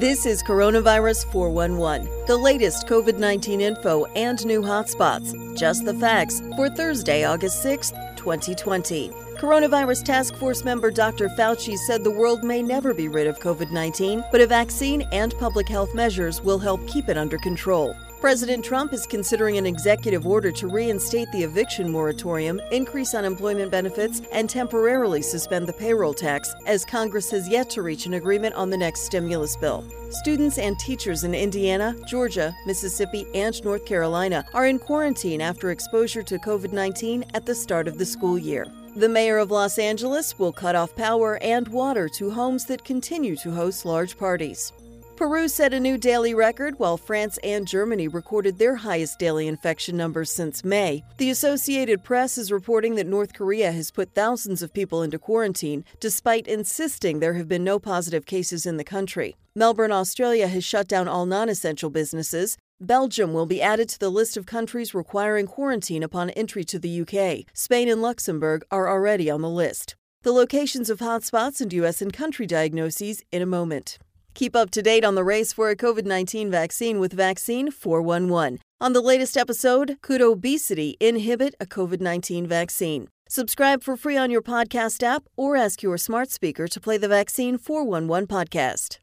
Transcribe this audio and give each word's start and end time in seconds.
This 0.00 0.26
is 0.26 0.42
Coronavirus 0.42 1.30
411, 1.30 2.26
the 2.26 2.36
latest 2.36 2.88
COVID 2.88 3.16
19 3.16 3.60
info 3.60 4.04
and 4.16 4.44
new 4.44 4.60
hotspots. 4.60 5.56
Just 5.56 5.84
the 5.84 5.94
facts 5.94 6.42
for 6.56 6.68
Thursday, 6.68 7.22
August 7.22 7.62
6, 7.62 7.92
2020. 8.16 9.10
Coronavirus 9.38 10.02
Task 10.02 10.34
Force 10.34 10.64
member 10.64 10.90
Dr. 10.90 11.28
Fauci 11.28 11.76
said 11.76 12.02
the 12.02 12.10
world 12.10 12.42
may 12.42 12.60
never 12.60 12.92
be 12.92 13.06
rid 13.06 13.28
of 13.28 13.38
COVID 13.38 13.70
19, 13.70 14.24
but 14.32 14.40
a 14.40 14.48
vaccine 14.48 15.02
and 15.12 15.32
public 15.38 15.68
health 15.68 15.94
measures 15.94 16.42
will 16.42 16.58
help 16.58 16.84
keep 16.88 17.08
it 17.08 17.16
under 17.16 17.38
control. 17.38 17.94
President 18.26 18.64
Trump 18.64 18.92
is 18.92 19.06
considering 19.06 19.56
an 19.56 19.66
executive 19.66 20.26
order 20.26 20.50
to 20.50 20.66
reinstate 20.66 21.30
the 21.30 21.44
eviction 21.44 21.88
moratorium, 21.88 22.60
increase 22.72 23.14
unemployment 23.14 23.70
benefits, 23.70 24.20
and 24.32 24.50
temporarily 24.50 25.22
suspend 25.22 25.68
the 25.68 25.72
payroll 25.72 26.12
tax, 26.12 26.52
as 26.66 26.84
Congress 26.84 27.30
has 27.30 27.48
yet 27.48 27.70
to 27.70 27.82
reach 27.82 28.04
an 28.04 28.14
agreement 28.14 28.52
on 28.56 28.68
the 28.68 28.76
next 28.76 29.02
stimulus 29.02 29.56
bill. 29.56 29.84
Students 30.10 30.58
and 30.58 30.76
teachers 30.76 31.22
in 31.22 31.36
Indiana, 31.36 31.94
Georgia, 32.08 32.52
Mississippi, 32.66 33.28
and 33.32 33.62
North 33.62 33.86
Carolina 33.86 34.44
are 34.54 34.66
in 34.66 34.80
quarantine 34.80 35.40
after 35.40 35.70
exposure 35.70 36.24
to 36.24 36.36
COVID 36.36 36.72
19 36.72 37.26
at 37.34 37.46
the 37.46 37.54
start 37.54 37.86
of 37.86 37.96
the 37.96 38.04
school 38.04 38.36
year. 38.36 38.66
The 38.96 39.08
mayor 39.08 39.38
of 39.38 39.52
Los 39.52 39.78
Angeles 39.78 40.36
will 40.36 40.52
cut 40.52 40.74
off 40.74 40.96
power 40.96 41.38
and 41.44 41.68
water 41.68 42.08
to 42.08 42.30
homes 42.32 42.64
that 42.64 42.84
continue 42.84 43.36
to 43.36 43.52
host 43.52 43.84
large 43.84 44.18
parties. 44.18 44.72
Peru 45.16 45.48
set 45.48 45.72
a 45.72 45.80
new 45.80 45.96
daily 45.96 46.34
record 46.34 46.78
while 46.78 46.98
France 46.98 47.38
and 47.42 47.66
Germany 47.66 48.06
recorded 48.06 48.58
their 48.58 48.76
highest 48.76 49.18
daily 49.18 49.48
infection 49.48 49.96
numbers 49.96 50.30
since 50.30 50.62
May. 50.62 51.02
The 51.16 51.30
Associated 51.30 52.04
Press 52.04 52.36
is 52.36 52.52
reporting 52.52 52.96
that 52.96 53.06
North 53.06 53.32
Korea 53.32 53.72
has 53.72 53.90
put 53.90 54.14
thousands 54.14 54.60
of 54.60 54.74
people 54.74 55.02
into 55.02 55.18
quarantine 55.18 55.86
despite 56.00 56.46
insisting 56.46 57.20
there 57.20 57.32
have 57.32 57.48
been 57.48 57.64
no 57.64 57.78
positive 57.78 58.26
cases 58.26 58.66
in 58.66 58.76
the 58.76 58.84
country. 58.84 59.36
Melbourne, 59.54 59.90
Australia 59.90 60.48
has 60.48 60.64
shut 60.64 60.86
down 60.86 61.08
all 61.08 61.24
non 61.24 61.48
essential 61.48 61.88
businesses. 61.88 62.58
Belgium 62.78 63.32
will 63.32 63.46
be 63.46 63.62
added 63.62 63.88
to 63.88 63.98
the 63.98 64.10
list 64.10 64.36
of 64.36 64.44
countries 64.44 64.92
requiring 64.92 65.46
quarantine 65.46 66.02
upon 66.02 66.28
entry 66.30 66.62
to 66.64 66.78
the 66.78 67.00
UK. 67.00 67.46
Spain 67.54 67.88
and 67.88 68.02
Luxembourg 68.02 68.66
are 68.70 68.86
already 68.86 69.30
on 69.30 69.40
the 69.40 69.48
list. 69.48 69.94
The 70.24 70.32
locations 70.32 70.90
of 70.90 70.98
hotspots 70.98 71.62
and 71.62 71.72
U.S. 71.72 72.02
and 72.02 72.12
country 72.12 72.46
diagnoses 72.46 73.22
in 73.32 73.40
a 73.40 73.46
moment. 73.46 73.96
Keep 74.36 74.54
up 74.54 74.70
to 74.72 74.82
date 74.82 75.02
on 75.02 75.14
the 75.14 75.24
race 75.24 75.54
for 75.54 75.70
a 75.70 75.74
COVID 75.74 76.04
19 76.04 76.50
vaccine 76.50 77.00
with 77.00 77.14
Vaccine 77.14 77.70
411. 77.70 78.58
On 78.82 78.92
the 78.92 79.00
latest 79.00 79.34
episode, 79.34 79.96
could 80.02 80.20
obesity 80.20 80.94
inhibit 81.00 81.54
a 81.58 81.64
COVID 81.64 82.02
19 82.02 82.46
vaccine? 82.46 83.08
Subscribe 83.30 83.82
for 83.82 83.96
free 83.96 84.18
on 84.18 84.30
your 84.30 84.42
podcast 84.42 85.02
app 85.02 85.24
or 85.38 85.56
ask 85.56 85.82
your 85.82 85.96
smart 85.96 86.30
speaker 86.30 86.68
to 86.68 86.78
play 86.78 86.98
the 86.98 87.08
Vaccine 87.08 87.56
411 87.56 88.26
podcast. 88.26 88.98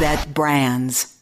that 0.01 0.35
brands. 0.35 1.22